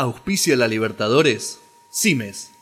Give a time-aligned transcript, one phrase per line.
[0.00, 1.60] Auspicia la Libertadores.
[1.90, 2.52] Cimes.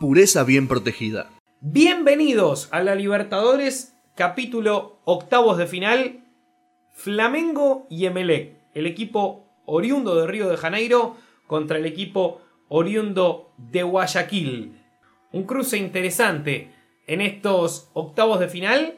[0.00, 1.30] Pureza bien protegida.
[1.60, 6.24] Bienvenidos a la Libertadores, capítulo octavos de final.
[6.94, 12.40] Flamengo y Emelec, el equipo oriundo de Río de Janeiro contra el equipo
[12.70, 14.80] oriundo de Guayaquil.
[15.32, 16.72] Un cruce interesante
[17.06, 18.96] en estos octavos de final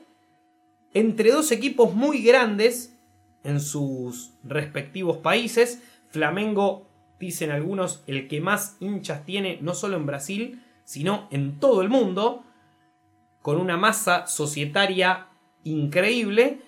[0.95, 2.97] entre dos equipos muy grandes
[3.43, 5.83] en sus respectivos países.
[6.11, 6.88] Flamengo,
[7.19, 11.89] dicen algunos, el que más hinchas tiene no solo en Brasil, sino en todo el
[11.89, 12.45] mundo,
[13.43, 15.27] con una masa societaria
[15.65, 16.61] increíble.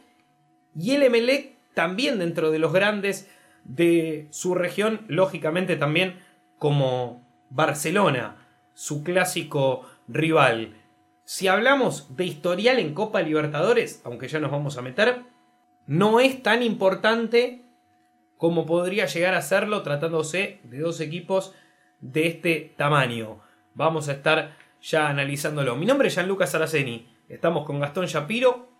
[0.75, 3.29] Y el Emelec también dentro de los grandes
[3.65, 6.21] de su región, lógicamente también
[6.59, 8.37] como Barcelona,
[8.75, 10.77] su clásico rival.
[11.25, 15.23] Si hablamos de historial en Copa Libertadores, aunque ya nos vamos a meter,
[15.87, 17.65] no es tan importante
[18.41, 21.55] como podría llegar a serlo tratándose de dos equipos
[22.01, 23.41] de este tamaño.
[23.75, 25.77] Vamos a estar ya analizándolo.
[25.77, 27.07] Mi nombre es Gianluca Saraceni.
[27.29, 28.71] Estamos con Gastón Shapiro.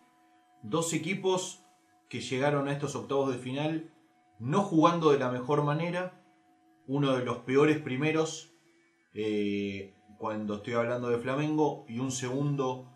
[0.63, 1.63] Dos equipos
[2.09, 3.91] que llegaron a estos octavos de final
[4.39, 6.25] no jugando de la mejor manera.
[6.87, 8.55] Uno de los peores primeros
[9.13, 12.87] eh, cuando estoy hablando de Flamengo y un segundo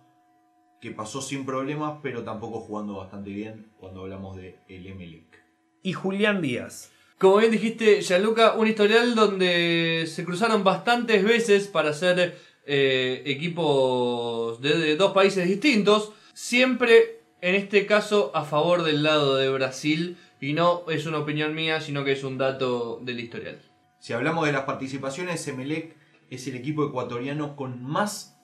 [0.81, 5.44] que pasó sin problemas, pero tampoco jugando bastante bien cuando hablamos de el Emelec.
[5.85, 6.91] Y Julián Díaz.
[7.19, 14.61] Como bien dijiste, Gianluca, un historial donde se cruzaron bastantes veces para hacer eh, equipos
[14.63, 20.17] de, de dos países distintos, siempre en este caso a favor del lado de Brasil,
[20.41, 23.61] y no es una opinión mía, sino que es un dato del historial.
[23.99, 25.97] Si hablamos de las participaciones, Emelec
[26.31, 28.41] es el equipo ecuatoriano con más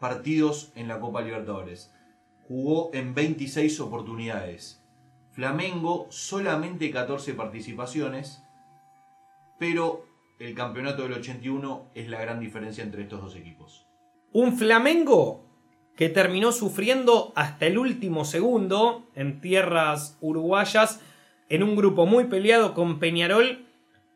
[0.00, 1.92] partidos en la Copa Libertadores.
[2.48, 4.82] Jugó en 26 oportunidades.
[5.36, 8.42] Flamengo solamente 14 participaciones,
[9.58, 10.06] pero
[10.38, 13.86] el campeonato del 81 es la gran diferencia entre estos dos equipos.
[14.32, 15.44] Un Flamengo
[15.94, 21.02] que terminó sufriendo hasta el último segundo en tierras uruguayas
[21.50, 23.66] en un grupo muy peleado con Peñarol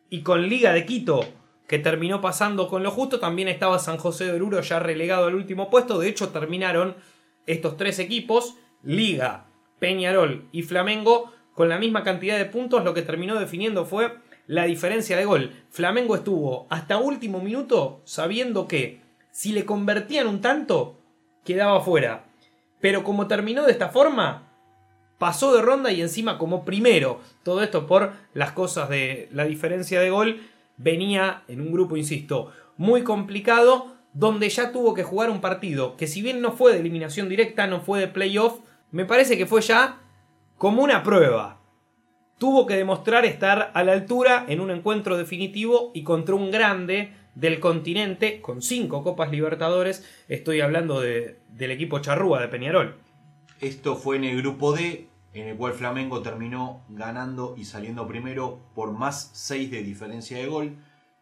[0.09, 1.21] y con Liga de Quito,
[1.69, 3.21] que terminó pasando con lo justo.
[3.21, 5.99] También estaba San José de Oruro ya relegado al último puesto.
[5.99, 6.97] De hecho, terminaron
[7.44, 9.50] estos tres equipos, Liga,
[9.81, 12.85] Peñarol y Flamengo, con la misma cantidad de puntos.
[12.85, 14.15] Lo que terminó definiendo fue
[14.47, 15.53] la diferencia de gol.
[15.71, 19.01] Flamengo estuvo hasta último minuto sabiendo que
[19.33, 21.01] si le convertían un tanto,
[21.45, 22.27] quedaba fuera.
[22.81, 24.49] Pero como terminó de esta forma,
[25.19, 27.21] pasó de ronda y encima como primero.
[27.43, 30.41] Todo esto por las cosas de la diferencia de gol.
[30.77, 36.07] Venía en un grupo, insisto, muy complicado, donde ya tuvo que jugar un partido que
[36.07, 38.61] si bien no fue de eliminación directa, no fue de playoff,
[38.93, 40.01] me parece que fue ya
[40.56, 41.61] como una prueba.
[42.39, 47.12] Tuvo que demostrar estar a la altura en un encuentro definitivo y contra un grande
[47.34, 50.06] del continente con cinco Copas Libertadores.
[50.29, 52.97] Estoy hablando de, del equipo Charrúa de Peñarol.
[53.61, 58.59] Esto fue en el grupo D, en el cual Flamengo terminó ganando y saliendo primero
[58.75, 60.77] por más 6 de diferencia de gol.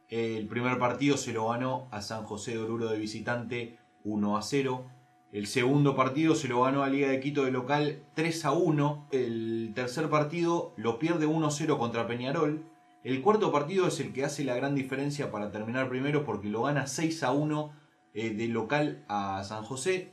[0.08, 4.42] El primer partido se lo ganó a San José de Oruro de visitante 1 a
[4.42, 4.86] 0.
[5.32, 9.08] El segundo partido se lo ganó a Liga de Quito de local 3 a 1.
[9.10, 12.64] El tercer partido lo pierde 1 a 0 contra Peñarol.
[13.04, 16.62] El cuarto partido es el que hace la gran diferencia para terminar primero porque lo
[16.62, 17.72] gana 6 a 1
[18.14, 20.12] eh, de local a San José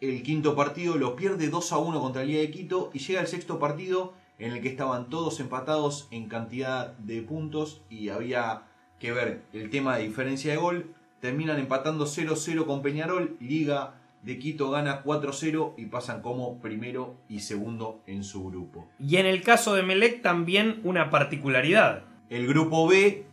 [0.00, 3.26] el quinto partido lo pierde 2 a 1 contra Liga de Quito y llega el
[3.26, 8.64] sexto partido en el que estaban todos empatados en cantidad de puntos y había
[8.98, 10.94] que ver el tema de diferencia de gol.
[11.20, 17.40] Terminan empatando 0-0 con Peñarol, Liga de Quito gana 4-0 y pasan como primero y
[17.40, 18.88] segundo en su grupo.
[18.98, 22.04] Y en el caso de Melec también una particularidad.
[22.30, 23.26] El grupo B,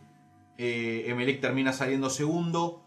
[0.58, 2.82] eh, Emelec termina saliendo segundo.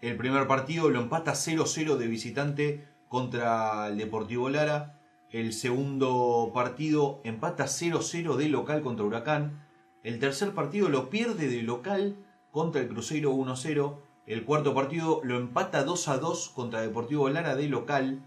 [0.00, 5.00] El primer partido lo empata 0-0 de visitante contra el Deportivo Lara.
[5.30, 9.66] El segundo partido empata 0-0 de local contra Huracán.
[10.04, 12.16] El tercer partido lo pierde de local
[12.52, 13.98] contra el Cruzeiro 1-0.
[14.28, 18.20] El cuarto partido lo empata 2-2 contra Deportivo Lara de local.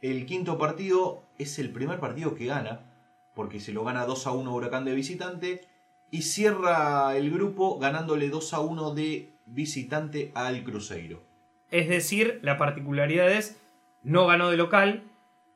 [0.00, 2.94] El quinto partido es el primer partido que gana,
[3.34, 5.66] porque se lo gana 2-1 Huracán de visitante.
[6.12, 11.24] Y cierra el grupo ganándole 2-1 de visitante al Cruzeiro.
[11.72, 13.60] Es decir, la particularidad es
[14.04, 15.02] no ganó de local.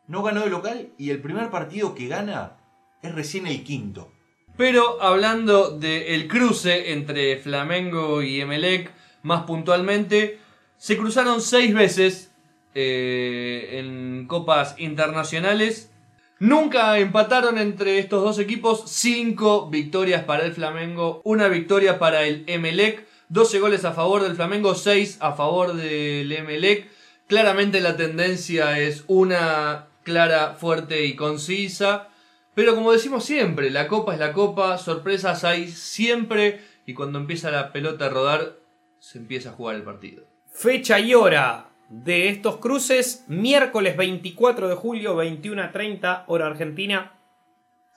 [0.09, 2.57] No ganó de local y el primer partido que gana
[3.03, 4.11] es recién el quinto.
[4.57, 8.91] Pero hablando del cruce entre Flamengo y Emelec,
[9.27, 10.39] más puntualmente,
[10.79, 12.31] se cruzaron seis veces
[12.75, 15.91] eh, en copas internacionales.
[16.39, 18.85] Nunca empataron entre estos dos equipos.
[18.87, 23.05] Cinco victorias para el Flamengo, una victoria para el Emelec.
[23.29, 26.89] 12 goles a favor del Flamengo, 6 a favor del Emelec.
[27.27, 32.09] Claramente la tendencia es una clara, fuerte y concisa.
[32.55, 37.51] Pero como decimos siempre, la copa es la copa, sorpresas hay siempre y cuando empieza
[37.51, 38.66] la pelota a rodar
[39.07, 40.25] se empieza a jugar el partido.
[40.51, 47.13] Fecha y hora de estos cruces, miércoles 24 de julio, 21 a 30, hora argentina.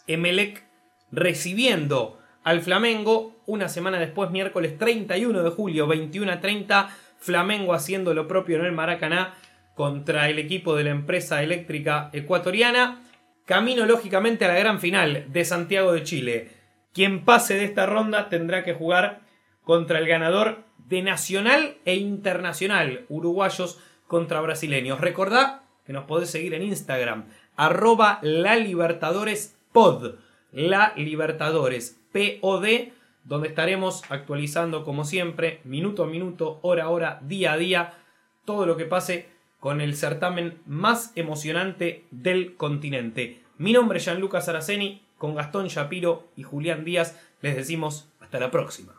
[0.05, 0.63] Emelec
[1.11, 3.41] recibiendo al Flamengo.
[3.47, 8.65] Una semana después, miércoles 31 de julio, 21 a 30, Flamengo haciendo lo propio en
[8.65, 9.33] el Maracaná
[9.73, 13.01] contra el equipo de la empresa eléctrica ecuatoriana.
[13.45, 16.51] Camino lógicamente a la gran final de Santiago de Chile.
[16.93, 19.27] Quien pase de esta ronda tendrá que jugar
[19.69, 24.99] contra el ganador de Nacional e Internacional, uruguayos contra brasileños.
[24.99, 27.25] Recordá que nos podés seguir en Instagram,
[27.55, 30.15] arroba la Libertadores Pod,
[30.51, 32.93] la Libertadores POD,
[33.25, 37.93] donde estaremos actualizando como siempre, minuto a minuto, hora a hora, día a día,
[38.45, 39.29] todo lo que pase
[39.59, 43.43] con el certamen más emocionante del continente.
[43.59, 48.49] Mi nombre es Gianluca Saraceni, con Gastón Shapiro y Julián Díaz les decimos hasta la
[48.49, 48.98] próxima.